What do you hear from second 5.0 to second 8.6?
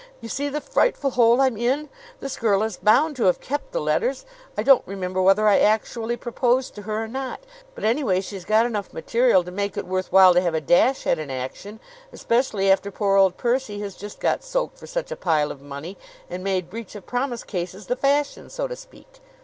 whether I actually proposed to her or not; but anyway she's